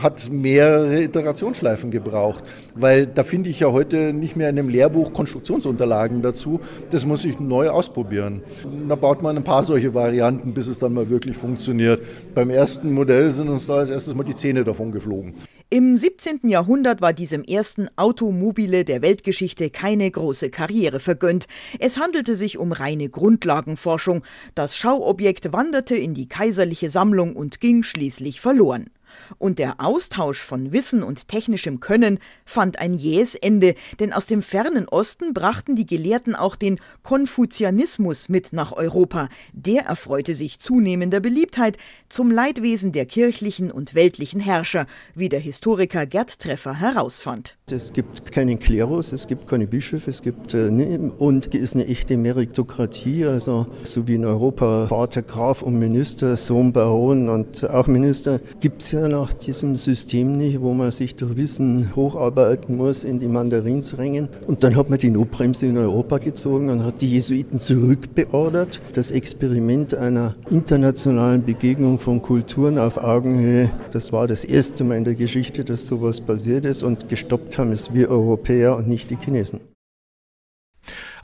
[0.02, 5.14] hat mehrere Iterationsschleifen gebraucht, weil da finde ich ja heute nicht mehr in einem Lehrbuch
[5.14, 6.60] Konstruktionsunterlagen dazu.
[6.90, 8.42] Das muss ich neu ausprobieren.
[8.88, 12.02] Da baut man ein paar solche Varianten, bis es dann mal wirklich funktioniert.
[12.34, 15.34] Beim ersten Modell sind uns da als erstes mal die Zähne davon geflogen.
[15.68, 16.48] Im 17.
[16.48, 21.46] Jahrhundert war diesem ersten Automobile der Weltgeschichte keine große Karriere vergönnt.
[21.80, 24.22] Es handelte sich um reine Grundlagenforschung.
[24.54, 28.90] Das Schauobjekt wanderte in die kaiserliche Sammlung und ging schließlich verloren.
[29.38, 34.42] Und der Austausch von Wissen und technischem Können fand ein jähes Ende, denn aus dem
[34.42, 39.28] fernen Osten brachten die Gelehrten auch den Konfuzianismus mit nach Europa.
[39.52, 41.78] Der erfreute sich zunehmender Beliebtheit
[42.14, 47.56] zum Leidwesen der kirchlichen und weltlichen Herrscher, wie der Historiker Gerd Treffer herausfand.
[47.68, 51.74] Es gibt keinen Klerus, es gibt keine Bischöfe, es gibt äh, ne, und es ist
[51.74, 57.68] eine echte Meritokratie, also so wie in Europa Vater, Graf und Minister, Sohn, Baron und
[57.68, 62.76] auch Minister gibt es ja nach diesem System nicht, wo man sich durch Wissen hocharbeiten
[62.76, 64.28] muss in die Mandarinsrängen.
[64.46, 68.82] Und dann hat man die Notbremse in Europa gezogen und hat die Jesuiten zurückbeordert.
[68.92, 75.04] Das Experiment einer internationalen Begegnung von Kulturen auf Augenhöhe, das war das erste Mal in
[75.04, 79.16] der Geschichte, dass sowas passiert ist und gestoppt haben es wir Europäer und nicht die
[79.16, 79.60] Chinesen.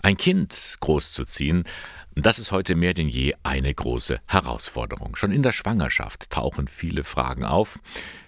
[0.02, 1.64] Ein Kind großzuziehen,
[2.16, 5.16] Das ist heute mehr denn je eine große Herausforderung.
[5.16, 7.78] Schon in der Schwangerschaft tauchen viele Fragen auf,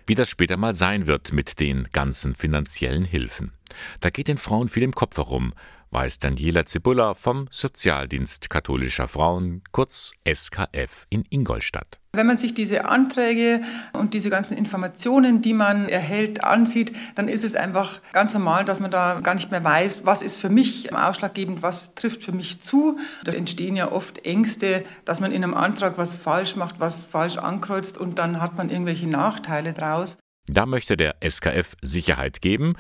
[0.07, 3.53] wie das später mal sein wird mit den ganzen finanziellen Hilfen.
[4.01, 5.53] Da geht den Frauen viel im Kopf herum,
[5.93, 12.01] weiß Daniela Zibulla vom Sozialdienst katholischer Frauen, kurz SKF in Ingolstadt.
[12.15, 17.45] Wenn man sich diese Anträge und diese ganzen Informationen, die man erhält, ansieht, dann ist
[17.45, 20.95] es einfach ganz normal, dass man da gar nicht mehr weiß, was ist für mich
[20.95, 22.99] ausschlaggebend, was trifft für mich zu.
[23.25, 27.37] Da entstehen ja oft Ängste, dass man in einem Antrag was falsch macht, was falsch
[27.37, 30.19] ankreuzt und dann hat man irgendwelche Nachteile draus.
[30.49, 32.75] Da möchte der SKF Sicherheit geben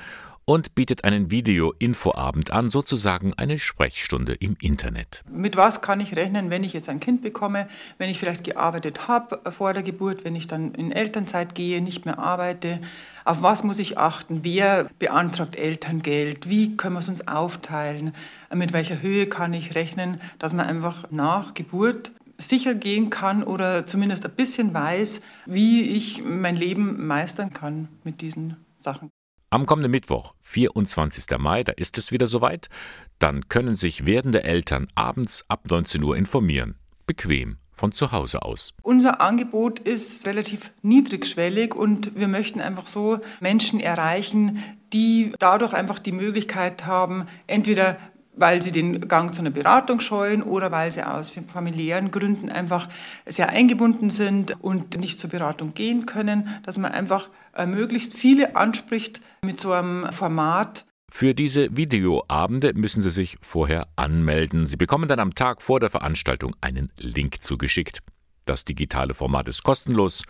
[0.44, 5.22] und bietet einen Video-Infoabend an, sozusagen eine Sprechstunde im Internet.
[5.30, 9.08] Mit was kann ich rechnen, wenn ich jetzt ein Kind bekomme, wenn ich vielleicht gearbeitet
[9.08, 12.80] habe vor der Geburt, wenn ich dann in Elternzeit gehe, nicht mehr arbeite?
[13.24, 14.40] Auf was muss ich achten?
[14.42, 16.48] Wer beantragt Elterngeld?
[16.48, 18.12] Wie können wir es uns aufteilen?
[18.54, 23.86] Mit welcher Höhe kann ich rechnen, dass man einfach nach Geburt sicher gehen kann oder
[23.86, 29.10] zumindest ein bisschen weiß, wie ich mein Leben meistern kann mit diesen Sachen.
[29.52, 31.38] Am kommenden Mittwoch, 24.
[31.38, 32.70] Mai, da ist es wieder soweit,
[33.18, 36.76] dann können sich werdende Eltern abends ab 19 Uhr informieren.
[37.06, 38.72] Bequem von zu Hause aus.
[38.80, 45.98] Unser Angebot ist relativ niedrigschwellig und wir möchten einfach so Menschen erreichen, die dadurch einfach
[45.98, 47.98] die Möglichkeit haben, entweder
[48.34, 52.88] weil sie den Gang zu einer Beratung scheuen oder weil sie aus familiären Gründen einfach
[53.26, 58.56] sehr eingebunden sind und nicht zur Beratung gehen können, dass man einfach äh, möglichst viele
[58.56, 60.86] anspricht mit so einem Format.
[61.10, 64.66] Für diese Videoabende müssen Sie sich vorher anmelden.
[64.66, 67.98] Sie bekommen dann am Tag vor der Veranstaltung einen Link zugeschickt.
[68.46, 70.22] Das digitale Format ist kostenlos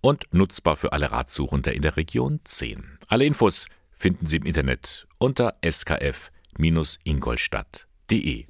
[0.00, 2.98] und nutzbar für alle Ratsuchende in der Region 10.
[3.08, 8.46] Alle Infos finden Sie im Internet unter skf ingolstadt.de.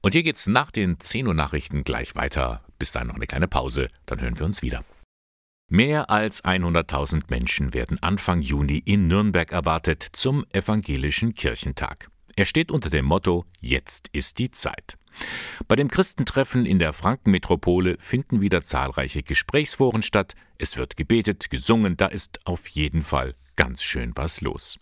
[0.00, 2.62] Und hier geht's nach den 10 Uhr Nachrichten gleich weiter.
[2.78, 4.84] Bis dahin noch eine kleine Pause, dann hören wir uns wieder.
[5.70, 12.08] Mehr als 100.000 Menschen werden Anfang Juni in Nürnberg erwartet zum Evangelischen Kirchentag.
[12.36, 14.96] Er steht unter dem Motto Jetzt ist die Zeit.
[15.66, 20.36] Bei dem Christentreffen in der Frankenmetropole finden wieder zahlreiche Gesprächsforen statt.
[20.56, 24.78] Es wird gebetet, gesungen, da ist auf jeden Fall ganz schön was los.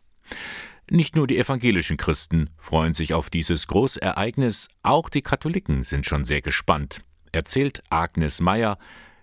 [0.89, 6.23] Nicht nur die evangelischen Christen freuen sich auf dieses Großereignis, auch die Katholiken sind schon
[6.23, 8.79] sehr gespannt, erzählt Agnes Meyer,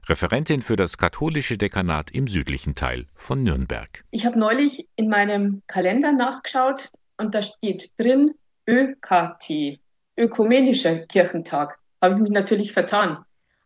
[0.10, 4.04] Referentin für das katholische Dekanat im südlichen Teil von Nürnberg.
[4.12, 8.34] Ich habe neulich in meinem Kalender nachgeschaut und da steht drin
[8.68, 9.80] ÖKT,
[10.18, 11.80] Ökumenischer Kirchentag.
[12.02, 13.24] Habe ich mich natürlich vertan.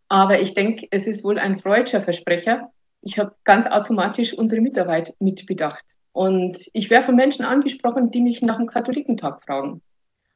[0.09, 2.71] Aber ich denke, es ist wohl ein freudscher Versprecher.
[3.01, 5.85] Ich habe ganz automatisch unsere Mitarbeit mitbedacht.
[6.11, 9.81] Und ich werde von Menschen angesprochen, die mich nach dem Katholikentag fragen.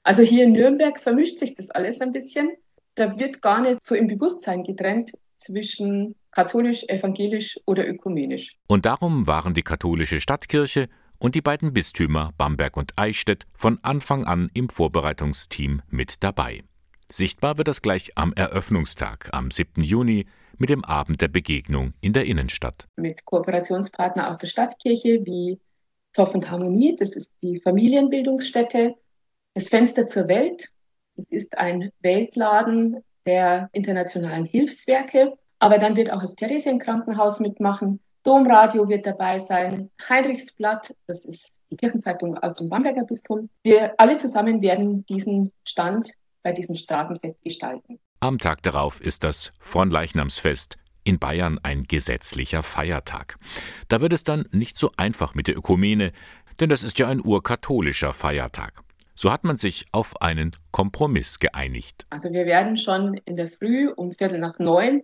[0.02, 2.50] Also hier in Nürnberg vermischt sich das alles ein bisschen.
[2.96, 5.12] Da wird gar nicht so im Bewusstsein getrennt
[5.42, 8.58] zwischen katholisch, evangelisch oder ökumenisch.
[8.68, 10.88] Und darum waren die katholische Stadtkirche
[11.20, 16.64] und die beiden Bistümer Bamberg und Eichstätt von Anfang an im Vorbereitungsteam mit dabei.
[17.12, 19.84] Sichtbar wird das gleich am Eröffnungstag am 7.
[19.84, 20.26] Juni
[20.58, 22.88] mit dem Abend der Begegnung in der Innenstadt.
[22.96, 25.60] Mit Kooperationspartnern aus der Stadtkirche wie
[26.14, 28.96] Zoff und Harmonie, das ist die Familienbildungsstätte.
[29.54, 30.70] Das Fenster zur Welt,
[31.16, 35.34] das ist ein Weltladen der internationalen Hilfswerke.
[35.60, 38.00] Aber dann wird auch das Theresienkrankenhaus mitmachen.
[38.24, 39.90] Domradio wird dabei sein.
[40.08, 43.50] Heinrichsblatt, das ist die Kirchenzeitung aus dem Bamberger Bistum.
[43.64, 46.12] Wir alle zusammen werden diesen Stand
[46.44, 48.00] bei diesem Straßenfest gestalten.
[48.20, 53.38] Am Tag darauf ist das Fronleichnamsfest in Bayern ein gesetzlicher Feiertag.
[53.88, 56.12] Da wird es dann nicht so einfach mit der Ökumene,
[56.60, 58.84] denn das ist ja ein urkatholischer Feiertag.
[59.22, 62.08] So hat man sich auf einen Kompromiss geeinigt.
[62.10, 65.04] Also wir werden schon in der Früh um Viertel nach neun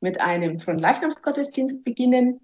[0.00, 2.38] mit einem Fronleichnamsgottesdienst beginnen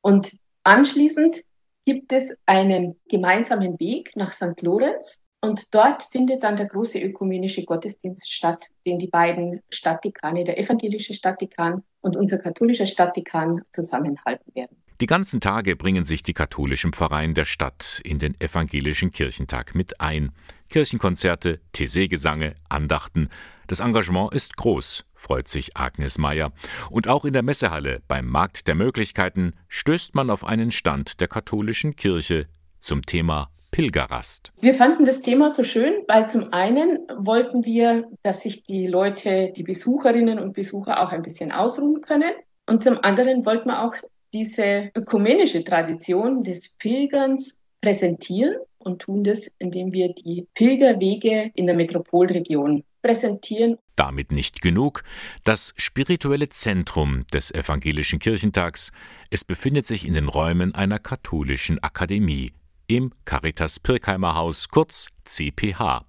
[0.00, 0.30] und
[0.62, 1.42] anschließend
[1.86, 4.62] gibt es einen gemeinsamen Weg nach St.
[4.62, 10.56] Lorenz und dort findet dann der große ökumenische Gottesdienst statt, den die beiden Stadtdekane, der
[10.56, 14.76] evangelische Stadtdekan und unser katholischer Stadtdekan, zusammenhalten werden.
[15.00, 19.98] Die ganzen Tage bringen sich die katholischen Pfarreien der Stadt in den evangelischen Kirchentag mit
[19.98, 20.32] ein.
[20.70, 23.28] Kirchenkonzerte, TC-Gesange, Andachten.
[23.66, 26.52] Das Engagement ist groß, freut sich Agnes Meyer.
[26.90, 31.28] Und auch in der Messehalle beim Markt der Möglichkeiten stößt man auf einen Stand der
[31.28, 32.46] katholischen Kirche
[32.78, 34.52] zum Thema Pilgerrast.
[34.60, 39.52] Wir fanden das Thema so schön, weil zum einen wollten wir, dass sich die Leute,
[39.54, 42.32] die Besucherinnen und Besucher auch ein bisschen ausruhen können.
[42.66, 43.94] Und zum anderen wollten wir auch
[44.32, 51.76] diese ökumenische Tradition des Pilgerns präsentieren und tun das, indem wir die Pilgerwege in der
[51.76, 53.78] Metropolregion präsentieren.
[53.96, 55.04] damit nicht genug.
[55.44, 58.92] Das spirituelle Zentrum des evangelischen Kirchentags,
[59.30, 62.52] es befindet sich in den Räumen einer katholischen Akademie
[62.86, 66.04] im Caritas Pirkheimer Haus, kurz CPH.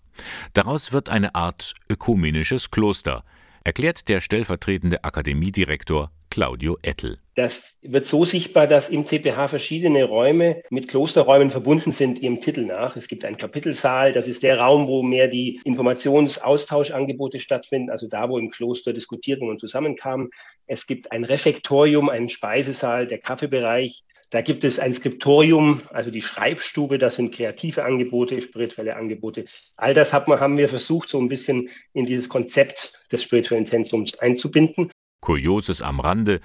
[0.53, 3.23] Daraus wird eine Art ökumenisches Kloster,
[3.63, 7.17] erklärt der stellvertretende Akademiedirektor Claudio Ettel.
[7.35, 12.65] Das wird so sichtbar, dass im CPH verschiedene Räume mit Klosterräumen verbunden sind ihrem Titel
[12.65, 12.95] nach.
[12.95, 18.29] Es gibt einen Kapitelsaal, das ist der Raum, wo mehr die Informationsaustauschangebote stattfinden, also da,
[18.29, 20.29] wo im Kloster diskutierten und zusammenkamen.
[20.67, 24.05] Es gibt ein Refektorium, einen Speisesaal, der Kaffeebereich.
[24.29, 29.43] Da gibt es ein Skriptorium, also die Schreibstube, das sind kreative Angebote, spirituelle Angebote.
[29.75, 34.89] All das haben wir versucht, so ein bisschen in dieses Konzept des spirituellen Zentrums einzubinden.
[35.21, 36.41] Kurioses am Rande,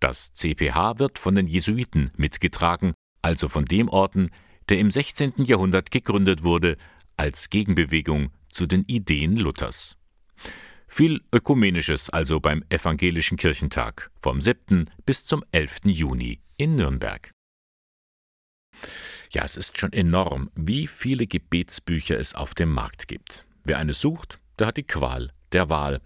[0.00, 4.30] das CPH wird von den Jesuiten mitgetragen, also von dem Orden,
[4.68, 5.32] der im 16.
[5.38, 6.76] Jahrhundert gegründet wurde
[7.16, 9.96] als Gegenbewegung zu den Ideen Luthers.
[10.86, 14.88] Viel Ökumenisches also beim Evangelischen Kirchentag vom 7.
[15.04, 15.80] bis zum 11.
[15.84, 17.30] Juni in Nürnberg.
[19.30, 23.44] Ja, es ist schon enorm, wie viele Gebetsbücher es auf dem Markt gibt.
[23.64, 26.00] Wer eine sucht, der hat die Qual der Wahl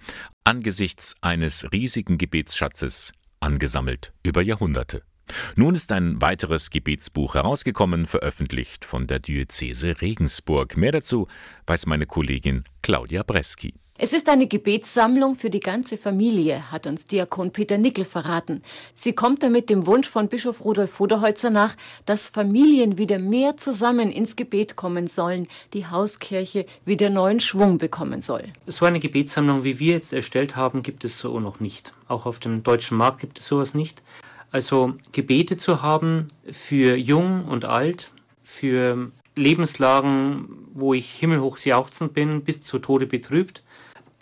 [0.44, 5.02] angesichts eines riesigen Gebetsschatzes angesammelt über Jahrhunderte.
[5.56, 10.76] Nun ist ein weiteres Gebetsbuch herausgekommen, veröffentlicht von der Diözese Regensburg.
[10.76, 11.28] Mehr dazu
[11.66, 13.74] weiß meine Kollegin Claudia Breski.
[13.98, 18.62] Es ist eine Gebetssammlung für die ganze Familie, hat uns Diakon Peter Nickel verraten.
[18.94, 21.76] Sie kommt damit dem Wunsch von Bischof Rudolf Voderholzer nach,
[22.06, 28.22] dass Familien wieder mehr zusammen ins Gebet kommen sollen, die Hauskirche wieder neuen Schwung bekommen
[28.22, 28.44] soll.
[28.66, 31.92] So eine Gebetssammlung, wie wir jetzt erstellt haben, gibt es so noch nicht.
[32.08, 34.02] Auch auf dem deutschen Markt gibt es sowas nicht.
[34.50, 38.10] Also Gebete zu haben für jung und alt,
[38.42, 43.62] für Lebenslagen, wo ich himmelhoch jauchzend bin, bis zu Tode betrübt,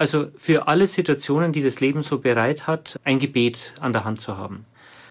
[0.01, 4.19] also für alle Situationen, die das Leben so bereit hat, ein Gebet an der Hand
[4.19, 4.65] zu haben.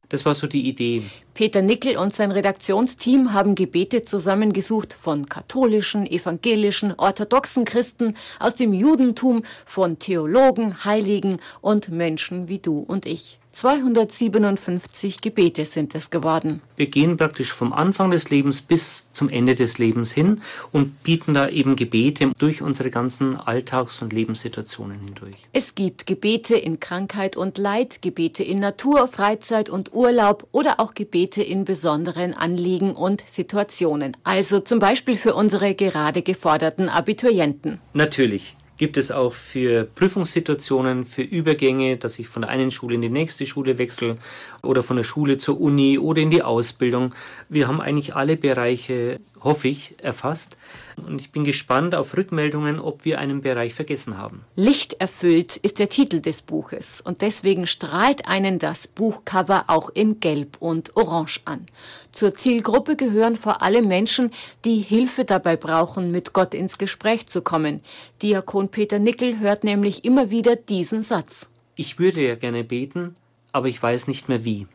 [0.10, 1.04] Das war so die Idee.
[1.34, 8.74] Peter Nickel und sein Redaktionsteam haben Gebete zusammengesucht von katholischen, evangelischen, orthodoxen Christen, aus dem
[8.74, 13.40] Judentum, von Theologen, Heiligen und Menschen wie du und ich.
[13.60, 16.62] 257 Gebete sind es geworden.
[16.78, 21.34] Wir gehen praktisch vom Anfang des Lebens bis zum Ende des Lebens hin und bieten
[21.34, 25.36] da eben Gebete durch unsere ganzen Alltags- und Lebenssituationen hindurch.
[25.52, 30.94] Es gibt Gebete in Krankheit und Leid, Gebete in Natur, Freizeit und Urlaub oder auch
[30.94, 34.18] Gebete in besonderen Anliegen und Situationen.
[34.24, 37.80] Also zum Beispiel für unsere gerade geforderten Abiturienten.
[37.94, 43.02] Natürlich gibt es auch für Prüfungssituationen, für Übergänge, dass ich von der einen Schule in
[43.02, 44.16] die nächste Schule wechsle
[44.64, 47.14] oder von der Schule zur Uni oder in die Ausbildung.
[47.50, 50.58] Wir haben eigentlich alle Bereiche, hoffe ich, erfasst.
[51.06, 54.46] Und ich bin gespannt auf Rückmeldungen, ob wir einen Bereich vergessen haben.
[54.56, 60.58] Lichterfüllt ist der Titel des Buches und deswegen strahlt einen das Buchcover auch in Gelb
[60.60, 61.66] und Orange an.
[62.12, 64.32] Zur Zielgruppe gehören vor allem Menschen,
[64.66, 67.82] die Hilfe dabei brauchen, mit Gott ins Gespräch zu kommen.
[68.22, 71.50] Diakon Peter Nickel hört nämlich immer wieder diesen Satz.
[71.76, 73.16] Ich würde ja gerne beten,
[73.52, 74.68] aber ich weiß nicht mehr wie.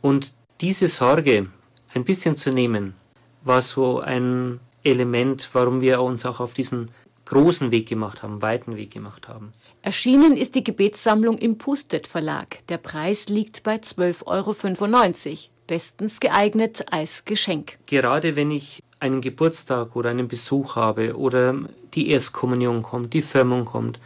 [0.00, 1.48] Und diese Sorge
[1.94, 2.94] ein bisschen zu nehmen,
[3.42, 6.90] war so ein Element, warum wir uns auch auf diesen
[7.26, 9.52] großen Weg gemacht haben, weiten Weg gemacht haben.
[9.82, 12.58] Erschienen ist die Gebetssammlung im Pustet Verlag.
[12.68, 15.38] Der Preis liegt bei 12,95 Euro.
[15.66, 17.78] Bestens geeignet als Geschenk.
[17.86, 21.54] Gerade wenn ich einen Geburtstag oder einen Besuch habe oder
[21.94, 24.00] die Erstkommunion kommt, die Firmung kommt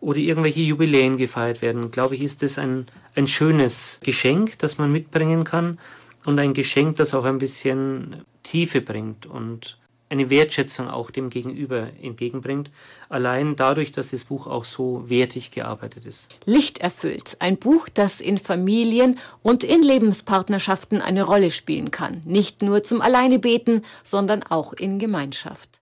[0.00, 4.92] oder irgendwelche Jubiläen gefeiert werden, glaube ich, ist das ein, ein schönes Geschenk, das man
[4.92, 5.78] mitbringen kann
[6.26, 11.88] und ein Geschenk, das auch ein bisschen Tiefe bringt und eine Wertschätzung auch dem Gegenüber
[12.00, 12.70] entgegenbringt,
[13.08, 16.28] allein dadurch, dass das Buch auch so wertig gearbeitet ist.
[16.44, 22.62] Licht erfüllt, ein Buch, das in Familien und in Lebenspartnerschaften eine Rolle spielen kann, nicht
[22.62, 25.80] nur zum Alleinebeten, sondern auch in Gemeinschaft.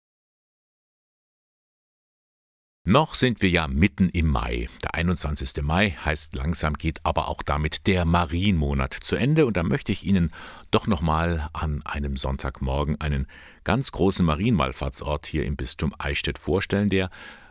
[2.86, 4.68] Noch sind wir ja mitten im Mai.
[4.82, 5.62] Der 21.
[5.62, 10.04] Mai heißt langsam geht aber auch damit der Marienmonat zu Ende und da möchte ich
[10.04, 10.30] Ihnen
[10.70, 13.26] doch nochmal an einem Sonntagmorgen einen
[13.64, 17.08] ganz großen Marienwallfahrtsort hier im Bistum Eichstätt vorstellen, der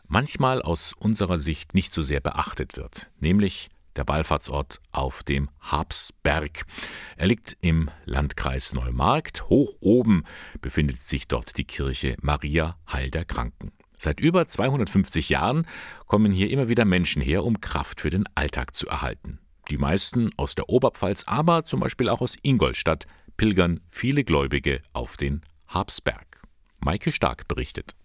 [0.08, 6.64] manchmal aus unserer Sicht nicht so sehr beachtet wird, nämlich der Wallfahrtsort auf dem Habsberg.
[7.18, 9.50] Er liegt im Landkreis Neumarkt.
[9.50, 10.26] Hoch oben
[10.62, 13.72] befindet sich dort die Kirche Maria Heil der Kranken.
[14.04, 15.66] Seit über 250 Jahren
[16.08, 19.40] kommen hier immer wieder Menschen her, um Kraft für den Alltag zu erhalten.
[19.70, 23.06] Die meisten aus der Oberpfalz, aber zum Beispiel auch aus Ingolstadt
[23.38, 25.40] pilgern viele Gläubige auf den
[25.70, 26.42] Habsberg.
[26.82, 27.96] Maike Stark berichtet.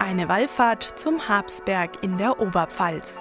[0.00, 3.20] Eine Wallfahrt zum Habsberg in der Oberpfalz.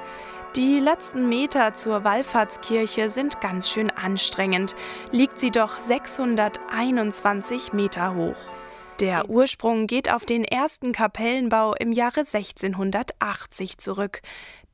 [0.55, 4.75] Die letzten Meter zur Wallfahrtskirche sind ganz schön anstrengend,
[5.11, 8.37] liegt sie doch 621 Meter hoch.
[8.99, 14.21] Der Ursprung geht auf den ersten Kapellenbau im Jahre 1680 zurück.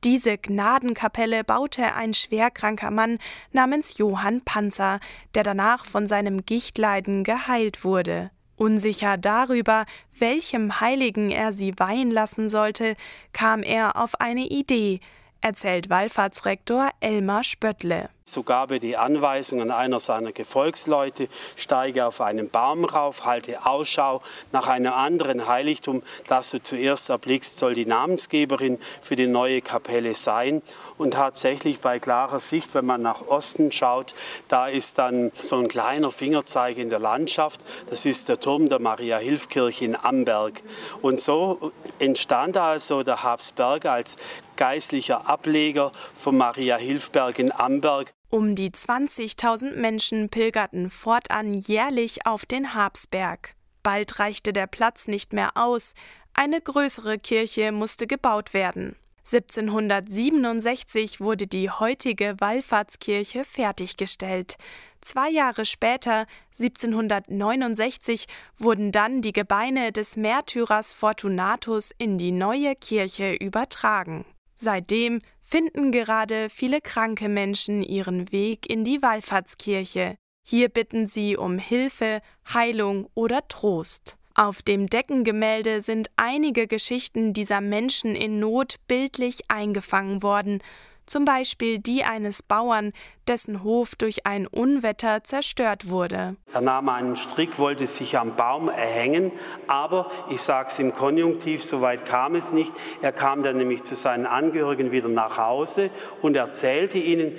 [0.02, 3.18] Diese Gnadenkapelle baute ein schwerkranker Mann
[3.52, 4.98] namens Johann Panzer,
[5.34, 8.30] der danach von seinem Gichtleiden geheilt wurde.
[8.56, 9.84] Unsicher darüber,
[10.18, 12.96] welchem Heiligen er sie weihen lassen sollte,
[13.34, 15.00] kam er auf eine Idee,
[15.46, 18.08] erzählt Wallfahrtsrektor Elmar Spöttle.
[18.28, 23.64] So gab er die Anweisung an einer seiner Gefolgsleute, steige auf einen Baum rauf, halte
[23.64, 24.20] Ausschau
[24.50, 30.16] nach einem anderen Heiligtum, das du zuerst erblickst, soll die Namensgeberin für die neue Kapelle
[30.16, 30.60] sein.
[30.98, 34.12] Und tatsächlich bei klarer Sicht, wenn man nach Osten schaut,
[34.48, 37.60] da ist dann so ein kleiner Fingerzeig in der Landschaft.
[37.90, 40.64] Das ist der Turm der Maria-Hilf-Kirche in Amberg.
[41.00, 41.70] Und so
[42.00, 44.16] entstand also der Habsberg als
[44.56, 48.15] geistlicher Ableger vom Maria-Hilfberg in Amberg.
[48.28, 53.54] Um die 20.000 Menschen pilgerten fortan jährlich auf den Habsberg.
[53.82, 55.94] Bald reichte der Platz nicht mehr aus,
[56.34, 58.96] eine größere Kirche musste gebaut werden.
[59.24, 64.56] 1767 wurde die heutige Wallfahrtskirche fertiggestellt.
[65.00, 66.26] Zwei Jahre später,
[66.58, 68.26] 1769,
[68.58, 74.26] wurden dann die Gebeine des Märtyrers Fortunatus in die neue Kirche übertragen.
[74.58, 80.16] Seitdem finden gerade viele kranke Menschen ihren Weg in die Wallfahrtskirche.
[80.42, 84.16] Hier bitten sie um Hilfe, Heilung oder Trost.
[84.34, 90.62] Auf dem Deckengemälde sind einige Geschichten dieser Menschen in Not bildlich eingefangen worden,
[91.06, 92.92] zum Beispiel die eines Bauern,
[93.28, 96.36] dessen Hof durch ein Unwetter zerstört wurde.
[96.52, 99.32] Er nahm einen Strick, wollte sich am Baum erhängen,
[99.66, 102.72] aber ich sage es im Konjunktiv, so weit kam es nicht.
[103.02, 105.90] Er kam dann nämlich zu seinen Angehörigen wieder nach Hause
[106.22, 107.38] und erzählte ihnen,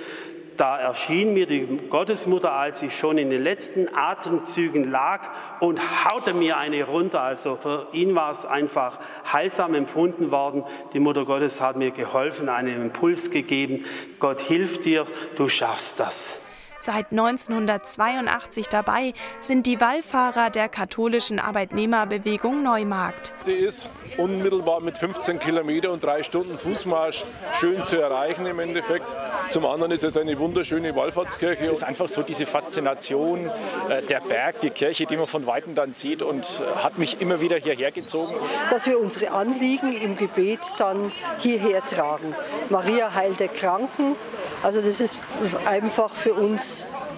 [0.58, 5.20] da erschien mir die Gottesmutter, als ich schon in den letzten Atemzügen lag
[5.60, 7.22] und haute mir eine runter.
[7.22, 8.98] Also für ihn war es einfach
[9.32, 10.64] heilsam empfunden worden.
[10.92, 13.84] Die Mutter Gottes hat mir geholfen, einen Impuls gegeben.
[14.18, 15.06] Gott hilft dir,
[15.36, 16.42] du schaffst das.
[16.80, 23.32] Seit 1982 dabei sind die Wallfahrer der katholischen Arbeitnehmerbewegung Neumarkt.
[23.42, 27.24] Sie ist unmittelbar mit 15 Kilometer und drei Stunden Fußmarsch
[27.54, 29.06] schön zu erreichen im Endeffekt.
[29.50, 31.64] Zum anderen ist es eine wunderschöne Wallfahrtskirche.
[31.64, 33.50] Es ist einfach so diese Faszination,
[33.88, 37.20] äh, der Berg, die Kirche, die man von Weitem dann sieht und äh, hat mich
[37.20, 38.34] immer wieder hierher gezogen.
[38.70, 42.34] Dass wir unsere Anliegen im Gebet dann hierher tragen.
[42.68, 44.14] Maria heilte Kranken,
[44.62, 45.18] also das ist
[45.64, 46.67] einfach für uns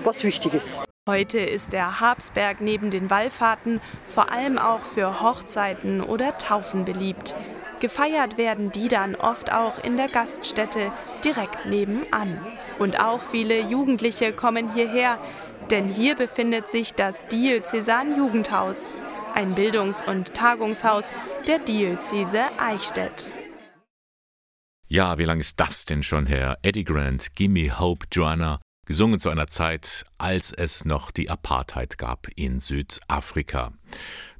[0.04, 0.80] was Wichtiges.
[1.08, 7.34] Heute ist der Habsberg neben den Wallfahrten vor allem auch für Hochzeiten oder Taufen beliebt.
[7.80, 10.92] Gefeiert werden die dann oft auch in der Gaststätte
[11.24, 12.38] direkt nebenan.
[12.78, 15.18] Und auch viele Jugendliche kommen hierher,
[15.70, 18.90] denn hier befindet sich das Diözesan Jugendhaus,
[19.34, 21.12] ein Bildungs- und Tagungshaus
[21.46, 23.32] der Diözese Eichstätt.
[24.88, 26.58] Ja, wie lange ist das denn schon her?
[26.62, 28.60] Eddie Grant, Gimme Hope, Joanna,
[28.90, 33.72] gesungen zu einer Zeit, als es noch die Apartheid gab in Südafrika.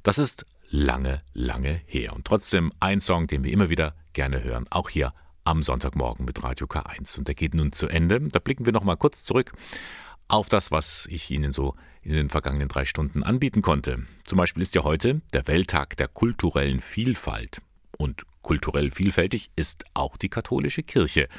[0.03, 2.11] Das ist lange, lange her.
[2.11, 5.13] Und trotzdem ein Song, den wir immer wieder gerne hören, auch hier
[5.45, 7.17] am Sonntagmorgen mit Radio K1.
[7.17, 8.19] Und der geht nun zu Ende.
[8.19, 9.53] Da blicken wir noch mal kurz zurück
[10.27, 14.05] auf das, was ich Ihnen so in den vergangenen drei Stunden anbieten konnte.
[14.25, 17.61] Zum Beispiel ist ja heute der Welttag der kulturellen Vielfalt.
[17.97, 21.29] Und kulturell vielfältig ist auch die katholische Kirche,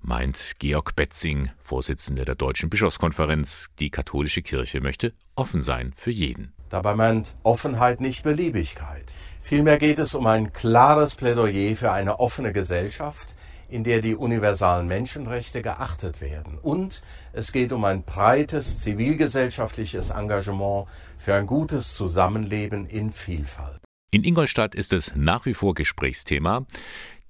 [0.00, 3.68] meint Georg Betzing, Vorsitzender der Deutschen Bischofskonferenz.
[3.78, 6.52] Die katholische Kirche möchte offen sein für jeden.
[6.68, 9.12] Dabei meint Offenheit nicht Beliebigkeit.
[9.40, 13.36] Vielmehr geht es um ein klares Plädoyer für eine offene Gesellschaft,
[13.68, 16.58] in der die universalen Menschenrechte geachtet werden.
[16.58, 20.86] Und es geht um ein breites zivilgesellschaftliches Engagement
[21.18, 23.80] für ein gutes Zusammenleben in Vielfalt.
[24.10, 26.66] In Ingolstadt ist es nach wie vor Gesprächsthema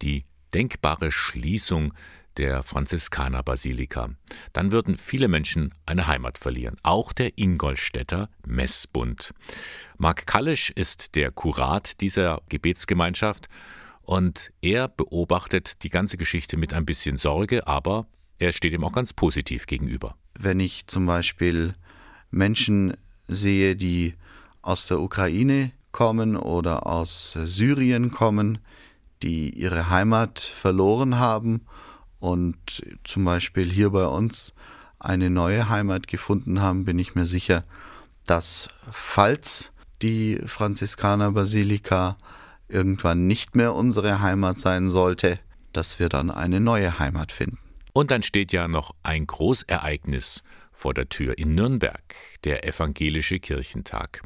[0.00, 1.92] die denkbare Schließung
[2.36, 4.10] der Franziskanerbasilika.
[4.52, 9.32] Dann würden viele Menschen eine Heimat verlieren, auch der Ingolstädter Messbund.
[9.98, 13.48] Marc Kallisch ist der Kurat dieser Gebetsgemeinschaft
[14.02, 18.06] und er beobachtet die ganze Geschichte mit ein bisschen Sorge, aber
[18.38, 20.16] er steht ihm auch ganz positiv gegenüber.
[20.38, 21.74] Wenn ich zum Beispiel
[22.30, 22.96] Menschen
[23.28, 24.14] sehe, die
[24.62, 28.58] aus der Ukraine kommen oder aus Syrien kommen,
[29.22, 31.66] die ihre Heimat verloren haben
[32.20, 34.54] und zum Beispiel hier bei uns
[34.98, 37.64] eine neue Heimat gefunden haben, bin ich mir sicher,
[38.26, 42.16] dass falls die Franziskanerbasilika
[42.68, 45.40] irgendwann nicht mehr unsere Heimat sein sollte,
[45.72, 47.58] dass wir dann eine neue Heimat finden.
[47.92, 52.02] Und dann steht ja noch ein Großereignis vor der Tür in Nürnberg,
[52.44, 54.22] der Evangelische Kirchentag.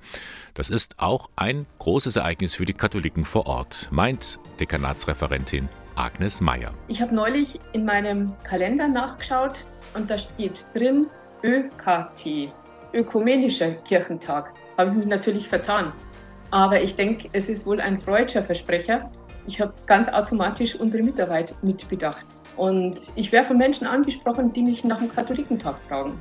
[0.53, 6.73] Das ist auch ein großes Ereignis für die Katholiken vor Ort, meint Dekanatsreferentin Agnes Meyer.
[6.89, 9.65] Ich habe neulich in meinem Kalender nachgeschaut
[9.95, 11.07] und da steht drin
[11.43, 12.53] ÖKT,
[12.93, 14.53] Ökumenischer Kirchentag.
[14.79, 15.93] Habe ich mich natürlich vertan.
[16.51, 19.11] Aber ich denke, es ist wohl ein freudscher Versprecher.
[19.47, 22.27] Ich habe ganz automatisch unsere Mitarbeit mitbedacht.
[22.57, 26.21] Und ich werde von Menschen angesprochen, die mich nach dem Katholikentag fragen.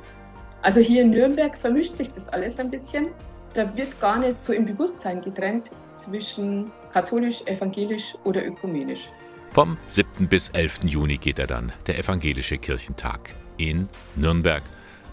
[0.62, 3.08] Also hier in Nürnberg vermischt sich das alles ein bisschen.
[3.54, 9.12] Da wird gar nicht so im Bewusstsein getrennt zwischen katholisch, evangelisch oder ökumenisch.
[9.54, 10.26] Vom 7.
[10.26, 10.80] bis 11.
[10.82, 14.64] Juni geht er dann, der Evangelische Kirchentag in Nürnberg.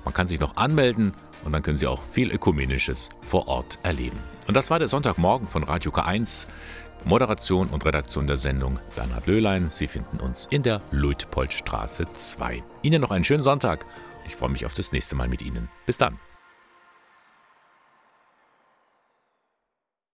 [0.03, 1.13] Man kann sich noch anmelden
[1.45, 4.17] und dann können Sie auch viel Ökumenisches vor Ort erleben.
[4.47, 6.47] Und das war der Sonntagmorgen von Radio K1.
[7.05, 9.69] Moderation und Redaktion der Sendung Bernhard Löhlein.
[9.69, 12.63] Sie finden uns in der Luitpoldstraße 2.
[12.81, 13.85] Ihnen noch einen schönen Sonntag.
[14.25, 15.69] Ich freue mich auf das nächste Mal mit Ihnen.
[15.85, 16.17] Bis dann.